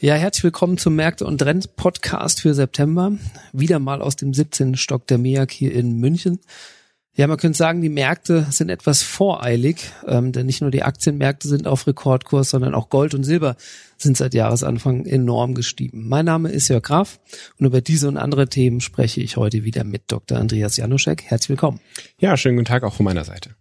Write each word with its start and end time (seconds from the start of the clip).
Ja, 0.00 0.14
herzlich 0.14 0.44
willkommen 0.44 0.78
zum 0.78 0.94
Märkte 0.94 1.26
und 1.26 1.38
Trends 1.38 1.66
Podcast 1.66 2.40
für 2.40 2.54
September. 2.54 3.18
Wieder 3.52 3.80
mal 3.80 4.00
aus 4.00 4.14
dem 4.14 4.32
17. 4.32 4.76
Stock 4.76 5.08
der 5.08 5.18
MEAG 5.18 5.50
hier 5.50 5.72
in 5.72 5.98
München. 5.98 6.38
Ja, 7.14 7.26
man 7.26 7.36
könnte 7.36 7.58
sagen, 7.58 7.82
die 7.82 7.88
Märkte 7.88 8.46
sind 8.48 8.68
etwas 8.68 9.02
voreilig, 9.02 9.90
ähm, 10.06 10.30
denn 10.30 10.46
nicht 10.46 10.60
nur 10.60 10.70
die 10.70 10.84
Aktienmärkte 10.84 11.48
sind 11.48 11.66
auf 11.66 11.88
Rekordkurs, 11.88 12.50
sondern 12.50 12.76
auch 12.76 12.90
Gold 12.90 13.12
und 13.14 13.24
Silber 13.24 13.56
sind 13.96 14.16
seit 14.16 14.34
Jahresanfang 14.34 15.04
enorm 15.04 15.54
gestiegen. 15.54 16.06
Mein 16.06 16.26
Name 16.26 16.52
ist 16.52 16.68
Jörg 16.68 16.84
Graf 16.84 17.18
und 17.58 17.66
über 17.66 17.80
diese 17.80 18.06
und 18.06 18.18
andere 18.18 18.48
Themen 18.48 18.80
spreche 18.80 19.20
ich 19.20 19.36
heute 19.36 19.64
wieder 19.64 19.82
mit 19.82 20.02
Dr. 20.12 20.38
Andreas 20.38 20.76
Januszek. 20.76 21.24
Herzlich 21.24 21.48
willkommen. 21.48 21.80
Ja, 22.20 22.36
schönen 22.36 22.56
guten 22.56 22.68
Tag 22.68 22.84
auch 22.84 22.94
von 22.94 23.02
meiner 23.02 23.24
Seite. 23.24 23.56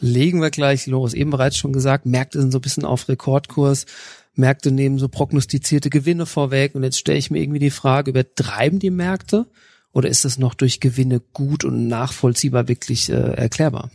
Legen 0.00 0.40
wir 0.40 0.50
gleich 0.50 0.86
los. 0.86 1.14
Eben 1.14 1.30
bereits 1.30 1.56
schon 1.56 1.72
gesagt, 1.72 2.06
Märkte 2.06 2.40
sind 2.40 2.50
so 2.50 2.58
ein 2.58 2.62
bisschen 2.62 2.84
auf 2.84 3.08
Rekordkurs. 3.08 3.86
Märkte 4.34 4.70
nehmen 4.70 4.98
so 4.98 5.08
prognostizierte 5.08 5.90
Gewinne 5.90 6.26
vorweg. 6.26 6.74
Und 6.74 6.82
jetzt 6.82 6.98
stelle 6.98 7.18
ich 7.18 7.30
mir 7.30 7.40
irgendwie 7.40 7.58
die 7.58 7.70
Frage, 7.70 8.10
übertreiben 8.10 8.78
die 8.78 8.90
Märkte 8.90 9.46
oder 9.92 10.08
ist 10.08 10.24
das 10.24 10.38
noch 10.38 10.54
durch 10.54 10.80
Gewinne 10.80 11.20
gut 11.32 11.64
und 11.64 11.88
nachvollziehbar 11.88 12.68
wirklich 12.68 13.10
äh, 13.10 13.34
erklärbar? 13.34 13.90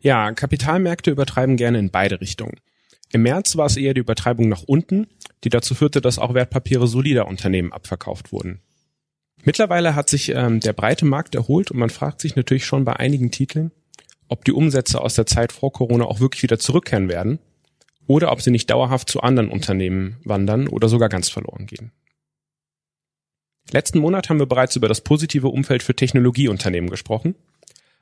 Ja, 0.00 0.32
Kapitalmärkte 0.32 1.10
übertreiben 1.10 1.56
gerne 1.56 1.78
in 1.78 1.90
beide 1.90 2.20
Richtungen. 2.20 2.56
Im 3.12 3.22
März 3.22 3.56
war 3.56 3.66
es 3.66 3.76
eher 3.76 3.92
die 3.92 4.00
Übertreibung 4.00 4.48
nach 4.48 4.62
unten, 4.62 5.06
die 5.44 5.50
dazu 5.50 5.74
führte, 5.74 6.00
dass 6.00 6.18
auch 6.18 6.32
Wertpapiere 6.32 6.86
solider 6.86 7.26
Unternehmen 7.26 7.72
abverkauft 7.72 8.32
wurden. 8.32 8.60
Mittlerweile 9.42 9.94
hat 9.94 10.08
sich 10.08 10.30
ähm, 10.30 10.60
der 10.60 10.72
breite 10.72 11.04
Markt 11.04 11.34
erholt 11.34 11.70
und 11.70 11.78
man 11.78 11.90
fragt 11.90 12.20
sich 12.20 12.36
natürlich 12.36 12.64
schon 12.64 12.84
bei 12.84 12.94
einigen 12.94 13.30
Titeln, 13.30 13.72
ob 14.30 14.44
die 14.44 14.52
Umsätze 14.52 15.00
aus 15.00 15.14
der 15.14 15.26
Zeit 15.26 15.52
vor 15.52 15.72
Corona 15.72 16.04
auch 16.04 16.20
wirklich 16.20 16.42
wieder 16.42 16.58
zurückkehren 16.58 17.08
werden 17.08 17.40
oder 18.06 18.32
ob 18.32 18.40
sie 18.40 18.50
nicht 18.50 18.70
dauerhaft 18.70 19.10
zu 19.10 19.20
anderen 19.20 19.50
Unternehmen 19.50 20.18
wandern 20.24 20.68
oder 20.68 20.88
sogar 20.88 21.08
ganz 21.08 21.28
verloren 21.28 21.66
gehen. 21.66 21.92
Letzten 23.70 23.98
Monat 23.98 24.28
haben 24.28 24.38
wir 24.38 24.46
bereits 24.46 24.76
über 24.76 24.88
das 24.88 25.00
positive 25.02 25.48
Umfeld 25.48 25.82
für 25.82 25.94
Technologieunternehmen 25.94 26.90
gesprochen, 26.90 27.34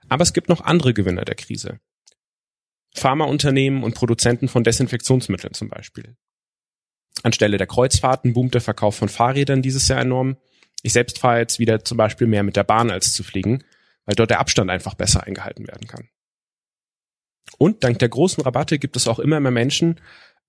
aber 0.08 0.22
es 0.22 0.32
gibt 0.32 0.48
noch 0.48 0.62
andere 0.62 0.94
Gewinner 0.94 1.24
der 1.24 1.34
Krise. 1.34 1.80
Pharmaunternehmen 2.94 3.82
und 3.82 3.94
Produzenten 3.94 4.48
von 4.48 4.64
Desinfektionsmitteln 4.64 5.54
zum 5.54 5.68
Beispiel. 5.68 6.16
Anstelle 7.22 7.56
der 7.56 7.66
Kreuzfahrten 7.66 8.32
boomt 8.32 8.54
der 8.54 8.60
Verkauf 8.60 8.96
von 8.96 9.08
Fahrrädern 9.08 9.62
dieses 9.62 9.88
Jahr 9.88 10.00
enorm. 10.00 10.36
Ich 10.82 10.92
selbst 10.92 11.18
fahre 11.18 11.40
jetzt 11.40 11.58
wieder 11.58 11.84
zum 11.84 11.96
Beispiel 11.96 12.26
mehr 12.26 12.42
mit 12.42 12.56
der 12.56 12.64
Bahn 12.64 12.90
als 12.90 13.12
zu 13.12 13.24
fliegen, 13.24 13.64
weil 14.06 14.14
dort 14.14 14.30
der 14.30 14.40
Abstand 14.40 14.70
einfach 14.70 14.94
besser 14.94 15.24
eingehalten 15.24 15.66
werden 15.66 15.86
kann. 15.86 16.08
Und 17.56 17.84
dank 17.84 17.98
der 17.98 18.08
großen 18.08 18.42
Rabatte 18.42 18.78
gibt 18.78 18.96
es 18.96 19.08
auch 19.08 19.18
immer 19.18 19.40
mehr 19.40 19.50
Menschen, 19.50 20.00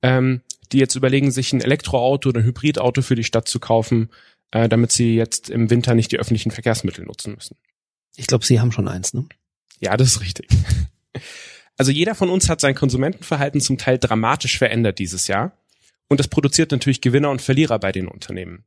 ähm, 0.01 0.41
die 0.71 0.79
jetzt 0.79 0.95
überlegen, 0.95 1.31
sich 1.31 1.53
ein 1.53 1.61
Elektroauto 1.61 2.29
oder 2.29 2.41
ein 2.41 2.45
Hybridauto 2.45 3.01
für 3.01 3.15
die 3.15 3.23
Stadt 3.23 3.47
zu 3.47 3.59
kaufen, 3.59 4.09
äh, 4.51 4.69
damit 4.69 4.91
sie 4.91 5.15
jetzt 5.15 5.49
im 5.49 5.69
Winter 5.69 5.95
nicht 5.95 6.11
die 6.11 6.19
öffentlichen 6.19 6.51
Verkehrsmittel 6.51 7.05
nutzen 7.05 7.35
müssen. 7.35 7.55
Ich 8.15 8.27
glaube, 8.27 8.45
Sie 8.45 8.59
haben 8.59 8.71
schon 8.71 8.87
eins, 8.87 9.13
ne? 9.13 9.25
Ja, 9.79 9.95
das 9.95 10.09
ist 10.09 10.21
richtig. 10.21 10.49
Also 11.79 11.93
jeder 11.93 12.13
von 12.13 12.29
uns 12.29 12.49
hat 12.49 12.59
sein 12.59 12.75
Konsumentenverhalten 12.75 13.61
zum 13.61 13.77
Teil 13.77 13.97
dramatisch 13.97 14.57
verändert 14.57 14.99
dieses 14.99 15.27
Jahr. 15.27 15.53
Und 16.09 16.19
das 16.19 16.27
produziert 16.27 16.71
natürlich 16.71 16.99
Gewinner 16.99 17.29
und 17.29 17.41
Verlierer 17.41 17.79
bei 17.79 17.93
den 17.93 18.09
Unternehmen. 18.09 18.65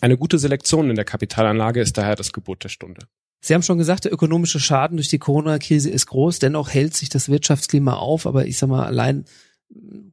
Eine 0.00 0.16
gute 0.16 0.38
Selektion 0.38 0.88
in 0.88 0.96
der 0.96 1.04
Kapitalanlage 1.04 1.82
ist 1.82 1.98
daher 1.98 2.16
das 2.16 2.32
Gebot 2.32 2.64
der 2.64 2.70
Stunde. 2.70 3.08
Sie 3.40 3.54
haben 3.54 3.62
schon 3.62 3.78
gesagt, 3.78 4.04
der 4.04 4.12
ökonomische 4.12 4.60
Schaden 4.60 4.96
durch 4.96 5.08
die 5.08 5.18
Corona-Krise 5.18 5.90
ist 5.90 6.06
groß. 6.06 6.38
Dennoch 6.40 6.70
hält 6.70 6.94
sich 6.94 7.08
das 7.08 7.28
Wirtschaftsklima 7.28 7.94
auf. 7.94 8.26
Aber 8.26 8.46
ich 8.46 8.58
sag 8.58 8.68
mal, 8.68 8.84
allein 8.84 9.24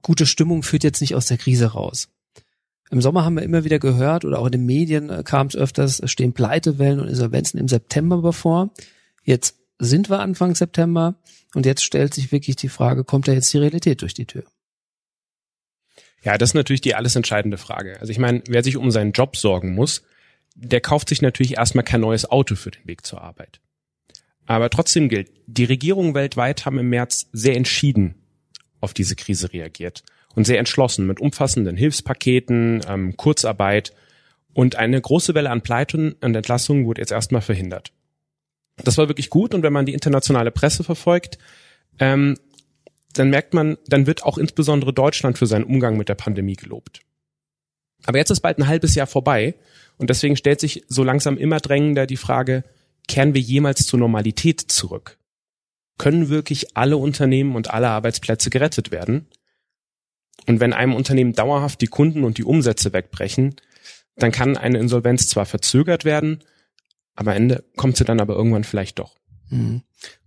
gute 0.02 0.26
Stimmung 0.26 0.64
führt 0.64 0.84
jetzt 0.84 1.02
nicht 1.02 1.16
aus 1.16 1.26
der 1.26 1.38
Krise 1.38 1.68
raus. 1.68 2.10
Im 2.92 3.02
Sommer 3.02 3.26
haben 3.26 3.36
wir 3.36 3.44
immer 3.44 3.64
wieder 3.64 3.80
gehört 3.80 4.26
oder 4.26 4.40
auch 4.40 4.46
in 4.46 4.52
den 4.52 4.66
Medien 4.66 5.10
äh, 5.10 5.24
kam 5.24 5.48
es 5.48 5.56
öfters, 5.56 6.02
stehen 6.06 6.34
Pleitewellen 6.34 7.00
und 7.00 7.08
Insolvenzen 7.08 7.60
im 7.60 7.68
September 7.68 8.22
bevor. 8.22 8.70
Jetzt 9.24 9.56
sind 9.80 10.10
wir 10.10 10.20
Anfang 10.20 10.54
September 10.54 11.16
und 11.56 11.66
jetzt 11.66 11.84
stellt 11.84 12.14
sich 12.14 12.32
wirklich 12.32 12.56
die 12.58 12.70
Frage, 12.70 13.04
kommt 13.04 13.28
da 13.28 13.34
jetzt 13.34 13.52
die 13.54 13.58
Realität 13.58 14.02
durch 14.02 14.14
die 14.14 14.26
Tür? 14.26 14.44
Ja, 16.22 16.38
das 16.38 16.52
ist 16.52 16.54
natürlich 16.54 16.82
die 16.82 16.96
alles 16.96 17.16
entscheidende 17.16 17.58
Frage. 17.58 18.00
Also 18.00 18.12
ich 18.12 18.20
meine, 18.20 18.44
wer 18.48 18.64
sich 18.64 18.78
um 18.78 18.92
seinen 18.92 19.12
Job 19.12 19.36
sorgen 19.36 19.74
muss, 19.74 20.04
der 20.56 20.82
kauft 20.82 21.10
sich 21.10 21.22
natürlich 21.22 21.58
erstmal 21.58 21.84
kein 21.84 22.02
neues 22.02 22.30
Auto 22.30 22.56
für 22.56 22.72
den 22.72 22.88
Weg 22.88 23.06
zur 23.06 23.22
Arbeit. 23.22 23.60
Aber 24.46 24.70
trotzdem 24.70 25.10
gilt, 25.10 25.32
die 25.48 25.66
Regierungen 25.66 26.14
weltweit 26.14 26.66
haben 26.66 26.80
im 26.80 26.90
März 26.90 27.30
sehr 27.34 27.56
entschieden 27.56 28.16
auf 28.80 28.94
diese 28.94 29.16
Krise 29.16 29.52
reagiert 29.52 30.04
und 30.36 30.46
sehr 30.46 30.60
entschlossen 30.60 31.08
mit 31.08 31.20
umfassenden 31.20 31.76
Hilfspaketen, 31.76 32.82
ähm, 32.88 33.18
Kurzarbeit 33.18 33.94
und 34.54 34.76
eine 34.76 35.00
große 35.02 35.34
Welle 35.34 35.50
an 35.50 35.62
Pleiten 35.62 36.14
und 36.22 36.36
Entlassungen 36.36 36.86
wurde 36.86 37.02
jetzt 37.02 37.12
erstmal 37.12 37.42
verhindert. 37.42 37.92
Das 38.78 38.98
war 38.98 39.08
wirklich 39.08 39.30
gut 39.30 39.54
und 39.54 39.64
wenn 39.64 39.74
man 39.74 39.86
die 39.86 39.94
internationale 39.94 40.52
Presse 40.52 40.84
verfolgt, 40.84 41.38
ähm, 42.00 42.38
dann 43.14 43.30
merkt 43.30 43.54
man, 43.54 43.78
dann 43.88 44.08
wird 44.08 44.24
auch 44.24 44.38
insbesondere 44.38 44.94
Deutschland 44.94 45.38
für 45.38 45.48
seinen 45.48 45.64
Umgang 45.64 45.98
mit 45.98 46.10
der 46.10 46.16
Pandemie 46.16 46.56
gelobt. 46.56 47.02
Aber 48.06 48.18
jetzt 48.18 48.30
ist 48.30 48.42
bald 48.42 48.58
ein 48.60 48.68
halbes 48.68 48.94
Jahr 48.94 49.08
vorbei 49.08 49.56
und 49.98 50.10
deswegen 50.10 50.36
stellt 50.36 50.60
sich 50.60 50.84
so 50.88 51.04
langsam 51.04 51.38
immer 51.38 51.60
drängender 51.60 52.06
die 52.06 52.18
Frage, 52.18 52.64
kehren 53.08 53.34
wir 53.34 53.42
jemals 53.42 53.86
zur 53.86 54.00
Normalität 54.00 54.62
zurück? 54.62 55.18
Können 55.98 56.30
wirklich 56.30 56.76
alle 56.76 56.98
Unternehmen 56.98 57.56
und 57.56 57.72
alle 57.72 57.90
Arbeitsplätze 57.90 58.50
gerettet 58.50 58.92
werden? 58.92 59.28
Und 60.48 60.60
wenn 60.60 60.74
einem 60.74 60.94
Unternehmen 60.94 61.34
dauerhaft 61.34 61.82
die 61.82 61.88
Kunden 61.88 62.24
und 62.24 62.38
die 62.38 62.44
Umsätze 62.44 62.92
wegbrechen, 62.94 63.56
dann 64.18 64.32
kann 64.32 64.58
eine 64.58 64.80
Insolvenz 64.80 65.28
zwar 65.28 65.46
verzögert 65.46 66.06
werden, 66.06 66.44
am 67.16 67.28
Ende 67.28 67.64
kommt 67.78 67.98
sie 67.98 68.04
dann 68.04 68.20
aber 68.20 68.36
irgendwann 68.36 68.64
vielleicht 68.64 69.00
doch. 69.00 69.16
Mhm. 69.50 69.82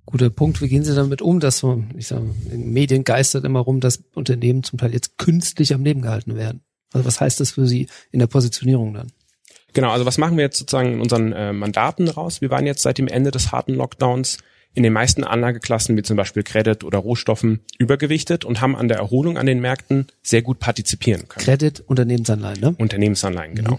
Guter 0.07 0.31
Punkt. 0.31 0.63
Wie 0.63 0.69
gehen 0.69 0.85
Sie 0.85 0.95
damit 0.95 1.21
um, 1.21 1.39
dass 1.39 1.59
so, 1.59 1.85
ich 1.95 2.07
sage, 2.07 2.35
in 2.51 2.73
Medien 2.73 3.05
geistert 3.05 3.45
immer 3.45 3.61
rum, 3.61 3.81
dass 3.81 4.05
Unternehmen 4.15 4.63
zum 4.63 4.79
Teil 4.79 4.95
jetzt 4.95 5.19
künstlich 5.19 5.75
am 5.75 5.85
Leben 5.85 6.01
gehalten 6.01 6.35
werden? 6.35 6.63
Also 6.95 7.05
was 7.05 7.21
heißt 7.21 7.41
das 7.41 7.51
für 7.51 7.67
Sie 7.67 7.89
in 8.11 8.19
der 8.19 8.27
Positionierung 8.27 8.95
dann? 8.95 9.13
Genau, 9.75 9.91
also 9.91 10.07
was 10.07 10.19
machen 10.19 10.37
wir 10.37 10.45
jetzt 10.45 10.59
sozusagen 10.59 10.95
in 10.95 11.01
unseren 11.01 11.33
äh, 11.33 11.53
Mandaten 11.53 12.09
raus? 12.09 12.41
Wir 12.41 12.51
waren 12.51 12.67
jetzt 12.67 12.83
seit 12.83 12.99
dem 12.99 13.09
Ende 13.09 13.31
des 13.31 13.53
harten 13.53 13.75
Lockdowns 13.75 14.39
in 14.75 14.83
den 14.83 14.93
meisten 14.93 15.25
Anlageklassen, 15.25 15.97
wie 15.97 16.03
zum 16.03 16.17
Beispiel 16.17 16.43
Credit 16.43 16.85
oder 16.85 16.99
Rohstoffen, 16.99 17.61
übergewichtet 17.79 18.45
und 18.45 18.61
haben 18.61 18.77
an 18.77 18.89
der 18.89 18.99
Erholung 18.99 19.37
an 19.37 19.47
den 19.47 19.61
Märkten 19.61 20.07
sehr 20.23 20.43
gut 20.43 20.59
partizipieren 20.59 21.29
können. 21.29 21.45
Credit, 21.45 21.81
Unternehmensanleihen, 21.81 22.61
ne? 22.61 22.75
Unternehmensanleihen, 22.79 23.55
genau. 23.55 23.75
Mhm. 23.75 23.79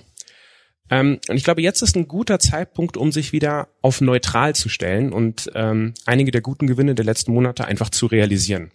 Ähm, 0.90 1.20
und 1.28 1.38
ich 1.38 1.44
glaube, 1.44 1.62
jetzt 1.62 1.82
ist 1.82 1.96
ein 1.96 2.08
guter 2.08 2.40
Zeitpunkt, 2.40 2.98
um 2.98 3.12
sich 3.12 3.32
wieder 3.32 3.70
auf 3.82 4.02
neutral 4.02 4.56
zu 4.56 4.70
stellen 4.70 5.14
und 5.14 5.50
ähm, 5.54 5.94
einige 6.06 6.32
der 6.32 6.42
guten 6.42 6.68
Gewinne 6.68 6.96
der 6.96 7.06
letzten 7.06 7.34
Monate 7.34 7.66
einfach 7.66 7.90
zu 7.90 8.08
realisieren. 8.08 8.72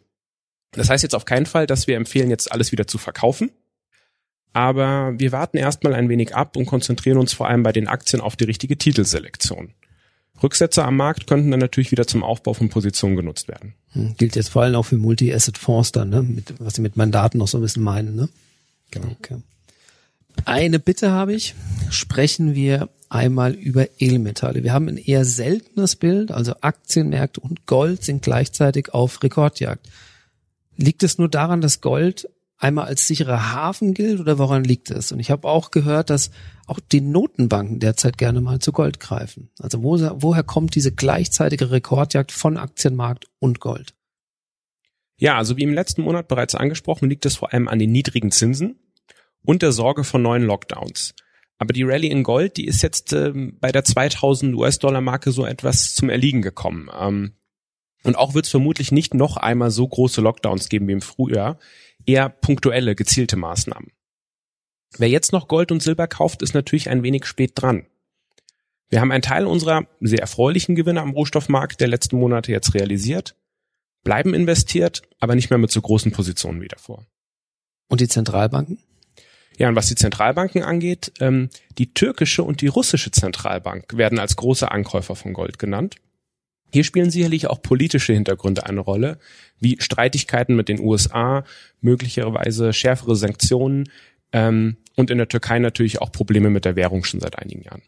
Das 0.73 0.91
heißt 0.91 1.03
jetzt 1.03 1.15
auf 1.15 1.25
keinen 1.25 1.47
Fall, 1.47 1.67
dass 1.67 1.87
wir 1.87 1.97
empfehlen, 1.97 2.31
jetzt 2.31 2.51
alles 2.51 2.73
wieder 2.73 2.87
zu 2.87 2.99
verkaufen. 2.99 3.51
Aber 4.55 5.13
wir 5.19 5.33
warten 5.33 5.57
erstmal 5.57 5.95
ein 5.95 6.09
wenig 6.09 6.35
ab 6.35 6.57
und 6.57 6.67
konzentrieren 6.67 7.19
uns 7.19 7.33
vor 7.33 7.49
allem 7.49 7.65
bei 7.65 7.73
den 7.73 7.89
Aktien 7.89 8.23
auf 8.23 8.37
die 8.37 8.45
richtige 8.45 8.79
Titelselektion. 8.79 9.75
Rücksätze 10.43 10.85
am 10.85 10.97
Markt 10.97 11.27
könnten 11.27 11.51
dann 11.51 11.61
natürlich 11.61 11.91
wieder 11.91 12.07
zum 12.07 12.23
Aufbau 12.23 12.55
von 12.55 12.69
Positionen 12.69 13.17
genutzt 13.17 13.49
werden. 13.49 13.75
Hm, 13.93 14.15
gilt 14.17 14.37
jetzt 14.37 14.51
vor 14.51 14.63
allem 14.63 14.77
auch 14.77 14.85
für 14.85 14.97
Multi-Asset-Fonds 14.97 15.93
dann, 15.93 16.11
ne? 16.11 16.23
Mit, 16.23 16.55
was 16.59 16.75
Sie 16.75 16.83
mit 16.83 16.97
Mandaten 16.97 17.39
noch 17.39 17.49
so 17.49 17.59
ein 17.59 17.63
bisschen 17.63 17.83
meinen, 17.83 18.15
ne? 18.15 18.29
Genau. 18.91 19.09
Okay. 19.19 19.39
Eine 20.45 20.79
Bitte 20.79 21.11
habe 21.11 21.35
ich. 21.35 21.55
Sprechen 21.91 22.55
wir 22.55 22.89
einmal 23.09 23.55
über 23.55 23.87
Edelmetalle. 23.99 24.63
Wir 24.63 24.73
haben 24.73 24.89
ein 24.89 24.97
eher 24.97 25.25
seltenes 25.25 25.97
Bild, 25.97 26.31
also 26.31 26.55
Aktienmärkte 26.61 27.41
und 27.41 27.67
Gold 27.67 28.05
sind 28.05 28.23
gleichzeitig 28.23 28.93
auf 28.93 29.23
Rekordjagd. 29.23 29.89
Liegt 30.77 31.03
es 31.03 31.19
nur 31.19 31.29
daran, 31.29 31.61
dass 31.61 31.81
Gold 31.81 32.29
einmal 32.65 32.87
als 32.87 33.07
sicherer 33.07 33.53
Hafen 33.53 33.93
gilt 33.93 34.21
oder 34.21 34.39
woran 34.39 34.65
liegt 34.65 34.91
es? 34.91 35.13
Und 35.13 35.21
ich 35.21 35.31
habe 35.31 35.47
auch 35.47 35.71
gehört, 35.71 36.09
dass 36.09 36.31
auch 36.67 36.81
die 36.81 37.03
Notenbanken 37.03 37.79
derzeit 37.79 38.17
gerne 38.17 38.41
mal 38.41 38.59
zu 38.59 38.73
Gold 38.73 39.01
greifen. 39.01 39.51
Also 39.61 39.83
wo, 39.83 39.99
woher 40.23 40.43
kommt 40.43 40.75
diese 40.75 40.91
gleichzeitige 40.91 41.71
Rekordjagd 41.71 42.33
von 42.33 42.57
Aktienmarkt 42.57 43.27
und 43.39 43.61
Gold? 43.61 43.95
Ja, 45.19 45.37
also 45.37 45.59
wie 45.59 45.63
im 45.63 45.75
letzten 45.75 46.03
Monat 46.03 46.27
bereits 46.27 46.55
angesprochen, 46.55 47.11
liegt 47.11 47.27
es 47.27 47.37
vor 47.37 47.53
allem 47.53 47.69
an 47.69 47.79
den 47.79 47.93
niedrigen 47.93 48.31
Zinsen 48.31 48.79
und 49.43 49.61
der 49.61 49.73
Sorge 49.73 50.03
vor 50.03 50.19
neuen 50.19 50.45
Lockdowns. 50.45 51.15
Aber 51.59 51.75
die 51.75 51.85
Rallye 51.85 52.11
in 52.11 52.23
Gold, 52.23 52.57
die 52.57 52.67
ist 52.67 52.83
jetzt 52.83 53.13
ähm, 53.13 53.59
bei 53.61 53.73
der 53.73 53.85
2000 53.85 54.55
US-Dollar-Marke 54.57 55.33
so 55.33 55.45
etwas 55.45 55.95
zum 55.95 56.09
Erliegen 56.09 56.41
gekommen. 56.41 56.91
Ähm, 56.99 57.35
und 58.05 58.17
auch 58.17 58.35
wird 58.35 58.47
es 58.47 58.51
vermutlich 58.51 58.91
nicht 58.91 59.15
noch 59.15 59.37
einmal 59.37 59.71
so 59.71 59.87
große 59.87 60.21
Lockdowns 60.21 60.69
geben 60.69 60.89
wie 60.89 60.93
im 60.93 61.01
Frühjahr, 61.01 61.59
eher 62.07 62.29
punktuelle, 62.29 62.95
gezielte 62.95 63.37
Maßnahmen. 63.37 63.93
Wer 64.99 65.09
jetzt 65.09 65.33
noch 65.33 65.49
Gold 65.49 65.73
und 65.73 65.83
Silber 65.83 66.07
kauft, 66.07 66.43
ist 66.43 66.55
natürlich 66.55 66.89
ein 66.89 67.03
wenig 67.03 67.27
spät 67.27 67.53
dran. 67.55 67.87
Wir 68.89 69.01
haben 69.01 69.11
einen 69.11 69.23
Teil 69.23 69.47
unserer 69.47 69.87
sehr 70.01 70.21
erfreulichen 70.21 70.77
Gewinne 70.77 71.01
am 71.01 71.11
Rohstoffmarkt 71.11 71.81
der 71.81 71.89
letzten 71.89 72.19
Monate 72.19 72.53
jetzt 72.53 72.75
realisiert, 72.75 73.35
bleiben 74.05 74.35
investiert, 74.35 75.03
aber 75.19 75.35
nicht 75.35 75.51
mehr 75.51 75.59
mit 75.59 75.73
so 75.73 75.81
großen 75.81 76.13
Positionen 76.13 76.61
wie 76.61 76.69
davor. 76.69 77.05
Und 77.89 78.01
die 78.01 78.09
Zentralbanken? 78.09 78.79
Ja, 79.57 79.69
und 79.69 79.77
was 79.77 79.89
die 79.89 79.95
Zentralbanken 79.95 80.63
angeht, 80.63 81.13
ähm, 81.21 81.49
die 81.79 81.95
türkische 81.95 82.43
und 82.43 82.61
die 82.61 82.67
russische 82.67 83.11
Zentralbank 83.11 83.97
werden 83.97 84.19
als 84.19 84.37
große 84.37 84.71
Ankäufer 84.71 85.17
von 85.17 85.33
Gold 85.33 85.59
genannt. 85.59 85.97
Hier 86.75 86.83
spielen 86.83 87.13
sicherlich 87.13 87.47
auch 87.47 87.63
politische 87.63 88.15
Hintergründe 88.15 88.67
eine 88.67 88.81
Rolle, 88.81 89.19
wie 89.61 89.77
Streitigkeiten 89.79 90.57
mit 90.57 90.69
den 90.69 90.81
USA, 90.81 91.45
möglicherweise 91.81 92.73
schärfere 92.73 93.15
Sanktionen 93.15 93.89
ähm, 94.33 94.79
und 94.97 95.09
in 95.09 95.19
der 95.19 95.29
Türkei 95.29 95.61
natürlich 95.61 96.01
auch 96.01 96.11
Probleme 96.11 96.51
mit 96.51 96.65
der 96.65 96.75
Währung 96.75 97.05
schon 97.05 97.21
seit 97.21 97.39
einigen 97.39 97.63
Jahren. 97.63 97.83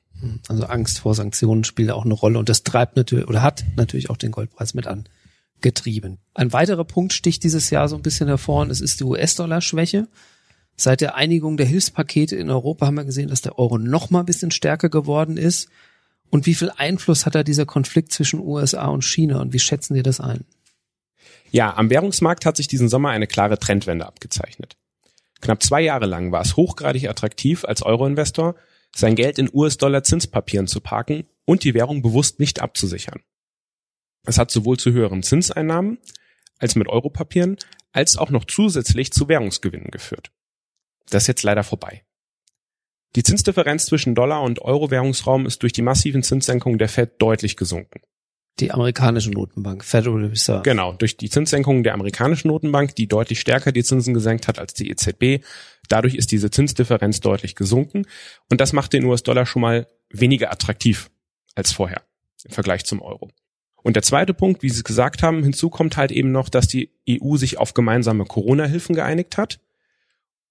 Also 0.47 0.67
Angst 0.67 1.01
vor 1.01 1.17
Sanktionen 1.17 1.65
spielt 1.65 1.91
auch 1.91 2.05
eine 2.05 2.15
Rolle 2.15 2.39
und 2.39 2.49
das 2.49 2.63
treibt 2.63 2.95
natürlich 2.95 3.27
oder 3.27 3.43
hat 3.43 3.65
natürlich 3.75 4.09
auch 4.09 4.17
den 4.17 4.31
Goldpreis 4.31 4.73
mit 4.73 4.87
angetrieben. 4.87 6.19
Ein 6.35 6.53
weiterer 6.53 6.85
Punkt 6.85 7.13
sticht 7.13 7.43
dieses 7.43 7.71
Jahr 7.71 7.89
so 7.89 7.97
ein 7.97 8.03
bisschen 8.03 8.29
hervor 8.29 8.61
und 8.61 8.71
es 8.71 8.81
ist 8.81 9.01
die 9.01 9.05
US-Dollar-Schwäche. 9.05 10.07
Seit 10.77 11.01
der 11.01 11.17
Einigung 11.17 11.57
der 11.57 11.67
Hilfspakete 11.67 12.37
in 12.37 12.51
Europa 12.51 12.87
haben 12.87 12.95
wir 12.95 13.05
gesehen, 13.05 13.31
dass 13.31 13.43
der 13.43 13.59
Euro 13.59 13.79
noch 13.79 14.11
mal 14.11 14.21
ein 14.21 14.27
bisschen 14.27 14.53
stärker 14.53 14.91
geworden 14.91 15.39
ist. 15.39 15.71
Und 16.31 16.47
wie 16.47 16.55
viel 16.55 16.71
Einfluss 16.77 17.27
hat 17.27 17.35
da 17.35 17.43
dieser 17.43 17.67
Konflikt 17.67 18.13
zwischen 18.13 18.41
USA 18.41 18.87
und 18.87 19.05
China 19.05 19.41
und 19.41 19.53
wie 19.53 19.59
schätzen 19.59 19.95
Sie 19.95 20.03
das 20.03 20.21
ein? 20.21 20.45
Ja, 21.51 21.77
am 21.77 21.91
Währungsmarkt 21.91 22.45
hat 22.45 22.57
sich 22.57 22.69
diesen 22.69 22.89
Sommer 22.89 23.11
eine 23.11 23.27
klare 23.27 23.59
Trendwende 23.59 24.07
abgezeichnet. 24.07 24.77
Knapp 25.41 25.63
zwei 25.63 25.81
Jahre 25.81 26.07
lang 26.07 26.33
war 26.33 26.43
es 26.43 26.57
hochgradig 26.57 27.09
attraktiv 27.09 27.65
als 27.65 27.83
Euro-Investor, 27.83 28.57
sein 28.95 29.15
Geld 29.15 29.39
in 29.39 29.51
US-Dollar-Zinspapieren 29.53 30.67
zu 30.67 30.81
parken 30.81 31.25
und 31.45 31.65
die 31.65 31.75
Währung 31.75 32.03
bewusst 32.03 32.41
nicht 32.41 32.61
abzusichern. 32.61 33.21
Es 34.25 34.39
hat 34.39 34.51
sowohl 34.51 34.79
zu 34.79 34.93
höheren 34.93 35.23
Zinseinnahmen 35.23 35.99
als 36.59 36.75
mit 36.75 36.89
Europapieren 36.89 37.57
als 37.93 38.17
auch 38.17 38.31
noch 38.31 38.45
zusätzlich 38.45 39.13
zu 39.13 39.29
Währungsgewinnen 39.29 39.91
geführt. 39.91 40.31
Das 41.09 41.25
ist 41.25 41.29
jetzt 41.29 41.43
leider 41.43 41.63
vorbei. 41.63 42.06
Die 43.15 43.23
Zinsdifferenz 43.23 43.87
zwischen 43.87 44.15
Dollar- 44.15 44.43
und 44.43 44.61
Euro-Währungsraum 44.61 45.47
ist 45.47 45.63
durch 45.63 45.73
die 45.73 45.83
massiven 45.83 46.23
Zinssenkungen 46.23 46.79
der 46.79 46.89
Fed 46.89 47.15
deutlich 47.19 47.57
gesunken. 47.57 48.01
Die 48.59 48.73
amerikanische 48.73 49.31
Notenbank, 49.31 49.85
Federal 49.85 50.25
Reserve. 50.25 50.63
Genau, 50.63 50.95
durch 50.95 51.19
die 51.19 51.29
Zinssenkungen 51.29 51.83
der 51.83 51.93
amerikanischen 51.93 52.49
Notenbank, 52.49 52.95
die 52.95 53.07
deutlich 53.07 53.39
stärker 53.39 53.71
die 53.71 53.85
Zinsen 53.85 54.15
gesenkt 54.15 54.49
hat 54.49 54.59
als 54.59 54.73
die 54.73 54.91
EZB. 54.91 55.45
Dadurch 55.89 56.15
ist 56.15 56.33
diese 56.33 56.51
Zinsdifferenz 56.51 57.21
deutlich 57.21 57.55
gesunken 57.55 58.07
und 58.49 58.61
das 58.61 58.73
macht 58.73 58.95
den 58.95 59.05
US-Dollar 59.05 59.45
schon 59.45 59.63
mal 59.63 59.87
weniger 60.09 60.51
attraktiv 60.51 61.11
als 61.55 61.73
vorher 61.73 62.03
im 62.45 62.51
Vergleich 62.51 62.85
zum 62.85 63.03
Euro. 63.03 63.29
Und 63.83 63.95
der 63.95 64.03
zweite 64.03 64.33
Punkt, 64.35 64.63
wie 64.63 64.71
Sie 64.71 64.83
gesagt 64.83 65.23
haben, 65.23 65.43
hinzu 65.43 65.69
kommt 65.69 65.97
halt 65.97 66.11
eben 66.11 66.33
noch, 66.33 66.49
dass 66.49 66.67
die 66.67 66.91
EU 67.09 67.37
sich 67.37 67.59
auf 67.59 67.75
gemeinsame 67.75 68.25
Corona-Hilfen 68.25 68.95
geeinigt 68.95 69.37
hat 69.37 69.61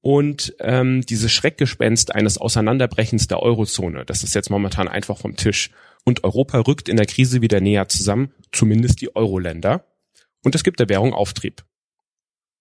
und 0.05 0.55
ähm, 0.59 1.01
dieses 1.01 1.31
Schreckgespenst 1.31 2.13
eines 2.13 2.37
Auseinanderbrechens 2.37 3.25
der 3.25 3.41
Eurozone, 3.41 4.05
das 4.05 4.21
ist 4.21 4.35
jetzt 4.35 4.51
momentan 4.51 4.87
einfach 4.87 5.17
vom 5.17 5.35
Tisch. 5.35 5.71
Und 6.03 6.23
Europa 6.23 6.59
rückt 6.59 6.89
in 6.89 6.97
der 6.97 7.07
Krise 7.07 7.41
wieder 7.41 7.59
näher 7.59 7.89
zusammen, 7.89 8.31
zumindest 8.51 9.01
die 9.01 9.15
Euro-Länder. 9.15 9.83
Und 10.43 10.53
es 10.53 10.63
gibt 10.63 10.79
der 10.79 10.89
Währung 10.89 11.15
Auftrieb. 11.15 11.65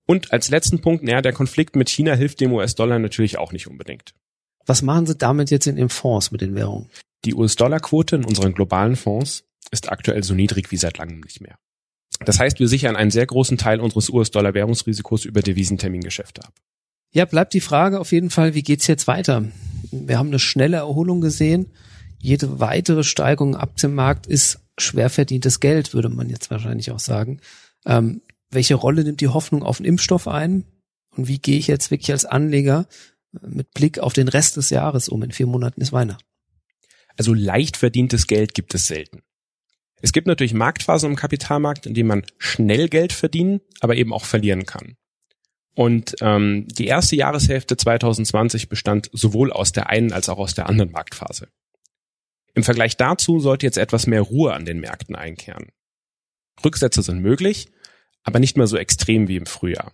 Und 0.06 0.32
als 0.32 0.48
letzten 0.48 0.80
Punkt, 0.80 1.04
naja, 1.04 1.20
der 1.20 1.34
Konflikt 1.34 1.76
mit 1.76 1.90
China 1.90 2.14
hilft 2.14 2.40
dem 2.40 2.50
US-Dollar 2.50 2.98
natürlich 2.98 3.36
auch 3.36 3.52
nicht 3.52 3.66
unbedingt. 3.66 4.14
Was 4.64 4.80
machen 4.80 5.04
Sie 5.04 5.14
damit 5.14 5.50
jetzt 5.50 5.66
in 5.66 5.76
den 5.76 5.90
Fonds 5.90 6.30
mit 6.30 6.40
den 6.40 6.54
Währungen? 6.54 6.88
Die 7.26 7.34
US-Dollar-Quote 7.34 8.16
in 8.16 8.24
unseren 8.24 8.54
globalen 8.54 8.96
Fonds 8.96 9.44
ist 9.70 9.92
aktuell 9.92 10.24
so 10.24 10.32
niedrig 10.32 10.70
wie 10.70 10.78
seit 10.78 10.96
langem 10.96 11.20
nicht 11.20 11.42
mehr. 11.42 11.58
Das 12.24 12.40
heißt, 12.40 12.58
wir 12.58 12.68
sichern 12.68 12.96
einen 12.96 13.10
sehr 13.10 13.26
großen 13.26 13.58
Teil 13.58 13.80
unseres 13.80 14.08
US-Dollar-Währungsrisikos 14.08 15.26
über 15.26 15.42
Devisentermingeschäfte 15.42 16.42
ab. 16.42 16.54
Ja, 17.14 17.24
bleibt 17.26 17.54
die 17.54 17.60
Frage 17.60 18.00
auf 18.00 18.10
jeden 18.10 18.28
Fall, 18.28 18.54
wie 18.54 18.64
geht's 18.64 18.88
jetzt 18.88 19.06
weiter? 19.06 19.44
Wir 19.92 20.18
haben 20.18 20.30
eine 20.30 20.40
schnelle 20.40 20.78
Erholung 20.78 21.20
gesehen. 21.20 21.70
Jede 22.18 22.58
weitere 22.58 23.04
Steigung 23.04 23.54
ab 23.54 23.76
dem 23.76 23.94
Markt 23.94 24.26
ist 24.26 24.58
schwer 24.78 25.08
verdientes 25.10 25.60
Geld, 25.60 25.94
würde 25.94 26.08
man 26.08 26.28
jetzt 26.28 26.50
wahrscheinlich 26.50 26.90
auch 26.90 26.98
sagen. 26.98 27.40
Ähm, 27.86 28.22
welche 28.50 28.74
Rolle 28.74 29.04
nimmt 29.04 29.20
die 29.20 29.28
Hoffnung 29.28 29.62
auf 29.62 29.76
den 29.76 29.86
Impfstoff 29.86 30.26
ein? 30.26 30.64
Und 31.10 31.28
wie 31.28 31.38
gehe 31.38 31.56
ich 31.56 31.68
jetzt 31.68 31.92
wirklich 31.92 32.10
als 32.10 32.24
Anleger 32.24 32.88
mit 33.30 33.72
Blick 33.74 34.00
auf 34.00 34.12
den 34.12 34.26
Rest 34.26 34.56
des 34.56 34.70
Jahres 34.70 35.08
um? 35.08 35.22
In 35.22 35.30
vier 35.30 35.46
Monaten 35.46 35.80
ist 35.80 35.92
Weihnachten. 35.92 36.24
Also 37.16 37.32
leicht 37.32 37.76
verdientes 37.76 38.26
Geld 38.26 38.54
gibt 38.54 38.74
es 38.74 38.88
selten. 38.88 39.22
Es 40.02 40.12
gibt 40.12 40.26
natürlich 40.26 40.52
Marktphasen 40.52 41.10
im 41.10 41.16
Kapitalmarkt, 41.16 41.86
in 41.86 41.94
denen 41.94 42.08
man 42.08 42.26
schnell 42.38 42.88
Geld 42.88 43.12
verdienen, 43.12 43.60
aber 43.78 43.94
eben 43.94 44.12
auch 44.12 44.24
verlieren 44.24 44.66
kann. 44.66 44.96
Und 45.74 46.16
ähm, 46.20 46.68
die 46.68 46.86
erste 46.86 47.16
Jahreshälfte 47.16 47.76
2020 47.76 48.68
bestand 48.68 49.10
sowohl 49.12 49.52
aus 49.52 49.72
der 49.72 49.90
einen 49.90 50.12
als 50.12 50.28
auch 50.28 50.38
aus 50.38 50.54
der 50.54 50.68
anderen 50.68 50.92
Marktphase. 50.92 51.48
Im 52.54 52.62
Vergleich 52.62 52.96
dazu 52.96 53.40
sollte 53.40 53.66
jetzt 53.66 53.78
etwas 53.78 54.06
mehr 54.06 54.22
Ruhe 54.22 54.52
an 54.52 54.64
den 54.64 54.78
Märkten 54.78 55.16
einkehren. 55.16 55.72
Rücksätze 56.64 57.02
sind 57.02 57.20
möglich, 57.20 57.68
aber 58.22 58.38
nicht 58.38 58.56
mehr 58.56 58.68
so 58.68 58.76
extrem 58.76 59.26
wie 59.26 59.36
im 59.36 59.46
Frühjahr. 59.46 59.92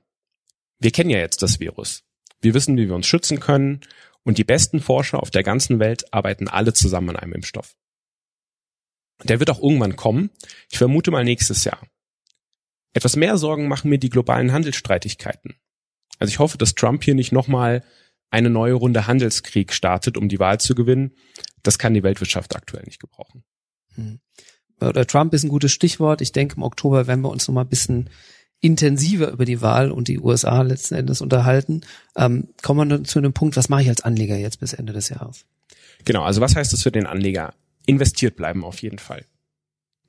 Wir 0.79 0.91
kennen 0.91 1.11
ja 1.11 1.19
jetzt 1.19 1.43
das 1.43 1.61
Virus. 1.61 2.05
Wir 2.43 2.53
wissen, 2.53 2.77
wie 2.77 2.87
wir 2.87 2.95
uns 2.95 3.07
schützen 3.07 3.41
können 3.41 3.81
und 4.23 4.37
die 4.37 4.45
besten 4.45 4.81
Forscher 4.81 5.23
auf 5.23 5.31
der 5.31 5.43
ganzen 5.43 5.79
Welt 5.79 6.13
arbeiten 6.13 6.49
alle 6.49 6.75
zusammen 6.75 7.11
an 7.11 7.17
einem 7.17 7.35
Impfstoff. 7.35 7.77
Der 9.25 9.39
wird 9.39 9.51
auch 9.51 9.63
irgendwann 9.63 9.97
kommen. 9.97 10.31
Ich 10.71 10.79
vermute 10.79 11.11
mal 11.11 11.25
nächstes 11.25 11.65
Jahr. 11.65 11.81
Etwas 12.93 13.17
mehr 13.17 13.39
Sorgen 13.39 13.69
machen 13.69 13.91
mir 13.91 13.99
die 13.99 14.11
globalen 14.11 14.53
Handelsstreitigkeiten. 14.53 15.55
Also 16.21 16.31
ich 16.31 16.39
hoffe, 16.39 16.59
dass 16.59 16.77
Trump 16.77 17.03
hier 17.03 17.17
nicht 17.17 17.33
nochmal 17.33 17.83
eine 18.31 18.51
neue 18.51 18.75
Runde 18.75 19.09
Handelskrieg 19.09 19.73
startet, 19.73 20.17
um 20.17 20.29
die 20.29 20.39
Wahl 20.39 20.61
zu 20.61 20.77
gewinnen. 20.77 21.13
Das 21.65 21.79
kann 21.79 21.95
die 21.95 22.05
Weltwirtschaft 22.05 22.55
aktuell 22.55 22.85
nicht 22.85 23.01
gebrauchen. 23.01 23.43
Hm. 23.97 24.21
Oder 24.81 25.07
Trump 25.07 25.35
ist 25.35 25.43
ein 25.43 25.49
gutes 25.49 25.73
Stichwort. 25.73 26.21
Ich 26.21 26.33
denke, 26.33 26.57
im 26.57 26.63
Oktober 26.63 27.07
werden 27.07 27.23
wir 27.23 27.31
uns 27.31 27.49
nochmal 27.49 27.65
ein 27.65 27.71
bisschen 27.71 28.09
intensiver 28.61 29.31
über 29.31 29.45
die 29.45 29.63
Wahl 29.63 29.91
und 29.91 30.09
die 30.09 30.19
USA 30.19 30.63
letzten 30.63 30.95
Endes 30.95 31.21
unterhalten. 31.21 31.81
Ähm, 32.17 32.49
kommen 32.63 32.91
wir 32.91 33.05
zu 33.05 33.19
einem 33.19 33.33
Punkt, 33.33 33.57
was 33.57 33.69
mache 33.69 33.83
ich 33.83 33.89
als 33.89 34.03
Anleger 34.03 34.37
jetzt 34.37 34.61
bis 34.61 34.73
Ende 34.75 34.93
des 34.93 35.09
Jahres? 35.09 35.45
Genau, 36.05 36.23
also 36.23 36.41
was 36.41 36.57
heißt 36.57 36.73
das 36.73 36.83
für 36.83 36.93
den 36.93 37.07
Anleger? 37.07 37.55
Investiert 37.87 38.37
bleiben 38.37 38.65
auf 38.65 38.83
jeden 38.83 38.99
Fall. 38.99 39.25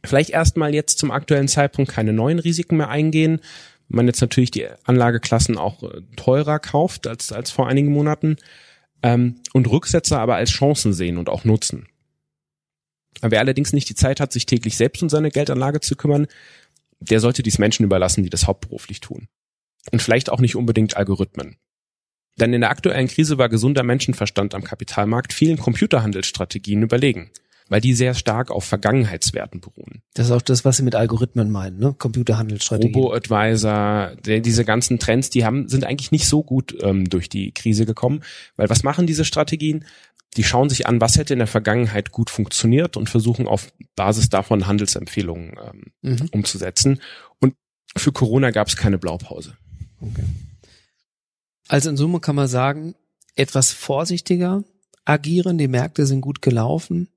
Vielleicht 0.04 0.32
erstmal 0.32 0.74
jetzt 0.74 0.98
zum 0.98 1.12
aktuellen 1.12 1.48
Zeitpunkt 1.48 1.92
keine 1.92 2.12
neuen 2.12 2.40
Risiken 2.40 2.78
mehr 2.78 2.90
eingehen, 2.90 3.40
man 3.92 4.08
jetzt 4.08 4.22
natürlich 4.22 4.52
die 4.52 4.68
Anlageklassen 4.84 5.58
auch 5.58 5.84
äh, 5.84 6.02
teurer 6.16 6.60
kauft 6.60 7.08
als, 7.08 7.32
als 7.32 7.52
vor 7.52 7.68
einigen 7.68 7.92
Monaten 7.92 8.38
ähm, 9.04 9.42
und 9.54 9.70
Rücksetzer 9.70 10.20
aber 10.20 10.36
als 10.36 10.52
Chancen 10.52 10.94
sehen 10.94 11.18
und 11.18 11.30
auch 11.30 11.44
nutzen. 11.44 11.88
Wer 13.22 13.40
allerdings 13.40 13.74
nicht 13.74 13.90
die 13.90 13.96
Zeit 13.96 14.20
hat, 14.20 14.32
sich 14.32 14.46
täglich 14.46 14.78
selbst 14.78 15.04
um 15.04 15.10
seine 15.10 15.30
Geldanlage 15.30 15.82
zu 15.82 15.96
kümmern, 15.96 16.28
der 17.00 17.20
sollte 17.20 17.44
dies 17.44 17.60
Menschen 17.60 17.84
überlassen, 17.84 18.24
die 18.24 18.30
das 18.30 18.48
hauptberuflich 18.48 19.02
tun. 19.02 19.28
Und 19.92 20.02
vielleicht 20.02 20.30
auch 20.30 20.40
nicht 20.40 20.56
unbedingt 20.56 20.96
Algorithmen. 20.96 21.58
Denn 22.40 22.54
in 22.54 22.62
der 22.62 22.70
aktuellen 22.70 23.08
Krise 23.08 23.38
war 23.38 23.50
gesunder 23.50 23.84
Menschenverstand 23.84 24.56
am 24.56 24.64
Kapitalmarkt 24.64 25.34
vielen 25.34 25.58
Computerhandelsstrategien 25.58 26.82
überlegen 26.82 27.32
weil 27.72 27.80
die 27.80 27.94
sehr 27.94 28.14
stark 28.16 28.52
auf 28.52 28.66
Vergangenheitswerten 28.66 29.62
beruhen. 29.62 30.02
Das 30.14 30.26
ist 30.26 30.34
auch 30.34 30.42
das, 30.42 30.66
was 30.66 30.76
Sie 30.76 30.84
mit 30.84 30.94
Algorithmen 30.94 31.50
meinen, 31.50 31.80
ne? 31.80 31.96
Computerhandelsstrategien. 31.98 32.94
Robo-Advisor, 32.94 34.18
diese 34.26 34.66
ganzen 34.66 35.00
Trends, 35.00 35.30
die 35.30 35.46
haben, 35.46 35.70
sind 35.70 35.86
eigentlich 35.86 36.12
nicht 36.12 36.28
so 36.28 36.44
gut 36.44 36.78
ähm, 36.82 37.10
durch 37.10 37.30
die 37.30 37.54
Krise 37.54 37.86
gekommen, 37.86 38.24
weil 38.58 38.70
was 38.70 38.84
machen 38.84 39.08
diese 39.08 39.24
Strategien? 39.24 39.86
Die 40.36 40.44
schauen 40.44 40.68
sich 40.68 40.86
an, 40.86 41.00
was 41.00 41.18
hätte 41.18 41.32
in 41.32 41.40
der 41.40 41.48
Vergangenheit 41.48 42.12
gut 42.12 42.30
funktioniert 42.30 42.98
und 42.98 43.10
versuchen 43.10 43.48
auf 43.48 43.72
Basis 43.96 44.28
davon 44.28 44.68
Handelsempfehlungen 44.68 45.54
ähm, 45.64 45.92
mhm. 46.02 46.30
umzusetzen. 46.34 47.00
Und 47.40 47.56
für 47.96 48.12
Corona 48.12 48.52
gab 48.52 48.68
es 48.68 48.76
keine 48.76 48.98
Blaupause. 48.98 49.56
Okay. 50.02 50.26
Also 51.70 51.90
in 51.90 51.96
Summe 51.96 52.20
kann 52.20 52.36
man 52.36 52.50
sagen, 52.50 52.96
etwas 53.38 53.72
vorsichtiger 53.72 54.66
agieren, 55.06 55.58
die 55.58 55.70
Märkte 55.70 56.06
sind 56.06 56.20
gut 56.20 56.42
gelaufen, 56.42 57.08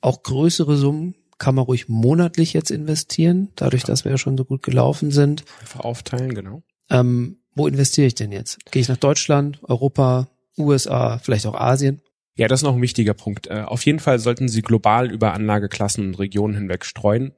auch 0.00 0.22
größere 0.22 0.76
Summen 0.76 1.14
kann 1.38 1.54
man 1.54 1.64
ruhig 1.64 1.88
monatlich 1.88 2.52
jetzt 2.52 2.70
investieren, 2.70 3.48
dadurch, 3.56 3.82
dass 3.82 4.04
wir 4.04 4.12
ja 4.12 4.18
schon 4.18 4.38
so 4.38 4.44
gut 4.44 4.62
gelaufen 4.62 5.10
sind. 5.10 5.44
Einfach 5.60 5.80
aufteilen, 5.80 6.34
genau. 6.34 6.62
Ähm, 6.90 7.38
wo 7.54 7.66
investiere 7.66 8.06
ich 8.06 8.14
denn 8.14 8.32
jetzt? 8.32 8.58
Gehe 8.70 8.82
ich 8.82 8.88
nach 8.88 8.96
Deutschland, 8.96 9.58
Europa, 9.62 10.28
USA, 10.58 11.18
vielleicht 11.18 11.46
auch 11.46 11.54
Asien? 11.54 12.00
Ja, 12.36 12.48
das 12.48 12.60
ist 12.60 12.64
noch 12.64 12.74
ein 12.74 12.82
wichtiger 12.82 13.14
Punkt. 13.14 13.46
Äh, 13.48 13.62
auf 13.62 13.84
jeden 13.84 13.98
Fall 13.98 14.18
sollten 14.18 14.48
Sie 14.48 14.62
global 14.62 15.10
über 15.10 15.32
Anlageklassen 15.32 16.08
und 16.08 16.14
Regionen 16.18 16.54
hinweg 16.54 16.84
streuen 16.84 17.32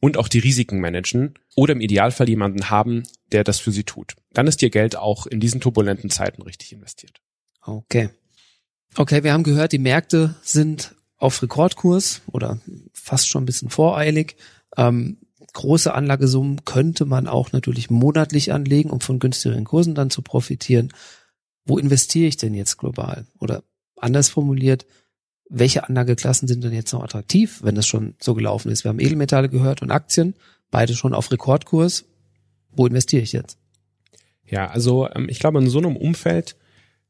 und 0.00 0.16
auch 0.16 0.28
die 0.28 0.38
Risiken 0.38 0.80
managen 0.80 1.34
oder 1.56 1.72
im 1.72 1.80
Idealfall 1.80 2.28
jemanden 2.28 2.70
haben, 2.70 3.02
der 3.32 3.42
das 3.42 3.58
für 3.58 3.72
Sie 3.72 3.84
tut. 3.84 4.14
Dann 4.32 4.46
ist 4.46 4.62
Ihr 4.62 4.70
Geld 4.70 4.96
auch 4.96 5.26
in 5.26 5.40
diesen 5.40 5.60
turbulenten 5.60 6.10
Zeiten 6.10 6.42
richtig 6.42 6.72
investiert. 6.72 7.20
Okay. 7.62 8.10
Okay, 8.94 9.24
wir 9.24 9.32
haben 9.32 9.42
gehört, 9.42 9.72
die 9.72 9.78
Märkte 9.78 10.36
sind 10.42 10.94
auf 11.18 11.42
Rekordkurs 11.42 12.22
oder 12.30 12.58
fast 12.92 13.28
schon 13.28 13.42
ein 13.42 13.46
bisschen 13.46 13.70
voreilig. 13.70 14.36
Ähm, 14.76 15.18
große 15.52 15.94
Anlagesummen 15.94 16.64
könnte 16.64 17.06
man 17.06 17.26
auch 17.26 17.52
natürlich 17.52 17.90
monatlich 17.90 18.52
anlegen, 18.52 18.90
um 18.90 19.00
von 19.00 19.18
günstigeren 19.18 19.64
Kursen 19.64 19.94
dann 19.94 20.10
zu 20.10 20.22
profitieren. 20.22 20.92
wo 21.68 21.78
investiere 21.78 22.28
ich 22.28 22.36
denn 22.36 22.54
jetzt 22.54 22.76
global? 22.78 23.26
Oder 23.40 23.64
anders 23.96 24.28
formuliert, 24.28 24.86
welche 25.48 25.88
Anlageklassen 25.88 26.46
sind 26.46 26.62
denn 26.62 26.72
jetzt 26.72 26.92
noch 26.92 27.02
attraktiv, 27.02 27.60
wenn 27.62 27.74
das 27.74 27.88
schon 27.88 28.14
so 28.20 28.34
gelaufen 28.34 28.70
ist? 28.70 28.84
Wir 28.84 28.90
haben 28.90 29.00
Edelmetalle 29.00 29.48
gehört 29.48 29.82
und 29.82 29.90
Aktien, 29.90 30.34
beide 30.70 30.94
schon 30.94 31.14
auf 31.14 31.32
Rekordkurs. 31.32 32.04
Wo 32.70 32.86
investiere 32.86 33.22
ich 33.22 33.32
jetzt? 33.32 33.58
Ja, 34.44 34.68
also 34.68 35.08
ähm, 35.14 35.28
ich 35.28 35.40
glaube, 35.40 35.58
in 35.58 35.68
so 35.68 35.78
einem 35.78 35.96
Umfeld 35.96 36.56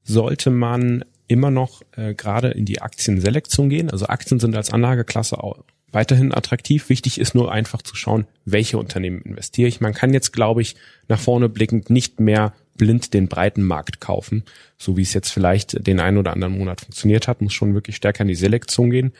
sollte 0.03 0.51
man 0.51 1.05
immer 1.29 1.51
noch 1.51 1.83
äh, 1.97 2.15
gerade 2.15 2.49
in 2.49 2.65
die 2.65 2.81
Aktienselektion 2.81 3.69
gehen. 3.69 3.91
Also 3.91 4.07
Aktien 4.07 4.41
sind 4.41 4.57
als 4.57 4.71
Anlageklasse 4.71 5.43
auch 5.43 5.65
weiterhin 5.93 6.35
attraktiv. 6.35 6.89
Wichtig 6.89 7.19
ist 7.19 7.35
nur 7.35 7.53
einfach 7.53 7.83
zu 7.83 7.97
schauen, 7.97 8.27
welche 8.45 8.79
Unternehmen 8.79 9.23
investiere 9.23 9.69
ich. 9.69 9.81
Man 9.81 9.95
kann 9.95 10.13
jetzt, 10.13 10.33
glaube 10.33 10.63
ich, 10.63 10.77
nach 11.09 11.19
vorne 11.19 11.49
blickend 11.49 11.91
nicht 11.91 12.21
mehr 12.21 12.53
blind 12.77 13.15
den 13.15 13.29
breiten 13.29 13.63
Markt 13.63 14.01
kaufen, 14.01 14.45
so 14.77 14.97
wie 14.97 15.03
es 15.03 15.15
jetzt 15.15 15.31
vielleicht 15.31 15.87
den 15.87 15.99
einen 15.99 16.19
oder 16.19 16.35
anderen 16.35 16.59
Monat 16.59 16.83
funktioniert 16.83 17.27
hat, 17.27 17.41
muss 17.41 17.55
schon 17.55 17.73
wirklich 17.73 17.97
stärker 17.97 18.23
in 18.23 18.29
die 18.29 18.35
Selektion 18.35 18.91
gehen. 18.91 19.13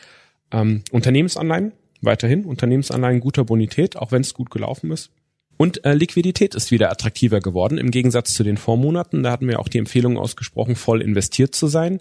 Ähm, 0.53 0.83
Unternehmensanleihen, 0.91 1.73
weiterhin 2.03 2.45
Unternehmensanleihen 2.45 3.21
guter 3.21 3.45
Bonität, 3.45 3.97
auch 3.97 4.13
wenn 4.13 4.21
es 4.21 4.35
gut 4.35 4.51
gelaufen 4.51 4.91
ist. 4.91 5.11
Und 5.57 5.85
äh, 5.85 5.95
Liquidität 5.95 6.55
ist 6.55 6.71
wieder 6.71 6.91
attraktiver 6.91 7.41
geworden 7.41 7.79
im 7.79 7.91
Gegensatz 7.91 8.35
zu 8.35 8.45
den 8.45 8.57
Vormonaten. 8.57 9.23
Da 9.23 9.31
hatten 9.31 9.49
wir 9.49 9.61
auch 9.61 9.69
die 9.69 9.79
Empfehlung 9.79 10.19
ausgesprochen, 10.19 10.77
voll 10.77 11.01
investiert 11.01 11.55
zu 11.55 11.67
sein. 11.67 12.01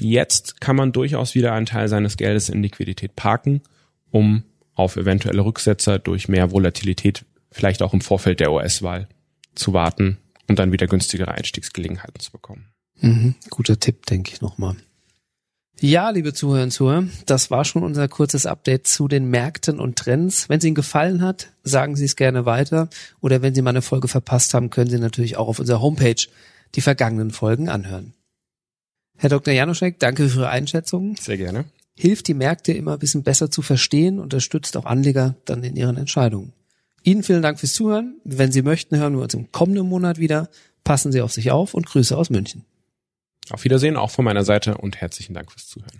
Jetzt 0.00 0.60
kann 0.60 0.76
man 0.76 0.92
durchaus 0.92 1.34
wieder 1.34 1.52
einen 1.52 1.66
Teil 1.66 1.88
seines 1.88 2.16
Geldes 2.16 2.48
in 2.48 2.62
Liquidität 2.62 3.16
parken, 3.16 3.62
um 4.10 4.44
auf 4.74 4.96
eventuelle 4.96 5.44
Rücksetzer 5.44 5.98
durch 5.98 6.28
mehr 6.28 6.52
Volatilität, 6.52 7.24
vielleicht 7.50 7.82
auch 7.82 7.92
im 7.92 8.00
Vorfeld 8.00 8.40
der 8.40 8.52
US-Wahl, 8.52 9.08
zu 9.54 9.72
warten 9.72 10.18
und 10.46 10.58
dann 10.58 10.72
wieder 10.72 10.86
günstigere 10.86 11.32
Einstiegsgelegenheiten 11.32 12.20
zu 12.20 12.30
bekommen. 12.30 12.68
Mhm, 13.00 13.34
guter 13.50 13.78
Tipp, 13.78 14.06
denke 14.06 14.32
ich 14.32 14.40
nochmal. 14.40 14.76
Ja, 15.80 16.10
liebe 16.10 16.34
Zuhörer 16.34 16.64
und 16.64 16.72
Zuhörer, 16.72 17.04
das 17.26 17.52
war 17.52 17.64
schon 17.64 17.84
unser 17.84 18.08
kurzes 18.08 18.46
Update 18.46 18.88
zu 18.88 19.06
den 19.06 19.30
Märkten 19.30 19.78
und 19.78 19.96
Trends. 19.96 20.48
Wenn 20.48 20.58
es 20.58 20.64
Ihnen 20.64 20.74
gefallen 20.74 21.22
hat, 21.22 21.50
sagen 21.62 21.94
Sie 21.94 22.04
es 22.04 22.16
gerne 22.16 22.44
weiter. 22.46 22.88
Oder 23.20 23.42
wenn 23.42 23.54
Sie 23.54 23.62
mal 23.62 23.70
eine 23.70 23.82
Folge 23.82 24.08
verpasst 24.08 24.54
haben, 24.54 24.70
können 24.70 24.90
Sie 24.90 24.98
natürlich 24.98 25.36
auch 25.36 25.46
auf 25.46 25.60
unserer 25.60 25.80
Homepage 25.80 26.26
die 26.74 26.80
vergangenen 26.80 27.30
Folgen 27.30 27.68
anhören. 27.68 28.14
Herr 29.16 29.30
Dr. 29.30 29.54
Januszek, 29.54 30.00
danke 30.00 30.28
für 30.28 30.40
Ihre 30.40 30.48
Einschätzung. 30.48 31.14
Sehr 31.20 31.36
gerne. 31.36 31.66
Hilft 31.94 32.26
die 32.26 32.34
Märkte 32.34 32.72
immer 32.72 32.94
ein 32.94 32.98
bisschen 32.98 33.22
besser 33.22 33.48
zu 33.48 33.62
verstehen, 33.62 34.18
unterstützt 34.18 34.76
auch 34.76 34.84
Anleger 34.84 35.36
dann 35.44 35.62
in 35.62 35.76
ihren 35.76 35.96
Entscheidungen. 35.96 36.52
Ihnen 37.04 37.22
vielen 37.22 37.42
Dank 37.42 37.60
fürs 37.60 37.72
Zuhören. 37.74 38.20
Wenn 38.24 38.50
Sie 38.50 38.62
möchten, 38.62 38.96
hören 38.96 39.14
wir 39.14 39.22
uns 39.22 39.34
im 39.34 39.52
kommenden 39.52 39.88
Monat 39.88 40.18
wieder. 40.18 40.48
Passen 40.82 41.12
Sie 41.12 41.20
auf 41.20 41.32
sich 41.32 41.52
auf 41.52 41.74
und 41.74 41.86
Grüße 41.86 42.16
aus 42.16 42.30
München. 42.30 42.64
Auf 43.50 43.64
Wiedersehen 43.64 43.96
auch 43.96 44.10
von 44.10 44.24
meiner 44.24 44.44
Seite 44.44 44.76
und 44.76 45.00
herzlichen 45.00 45.34
Dank 45.34 45.50
fürs 45.50 45.66
Zuhören. 45.68 45.98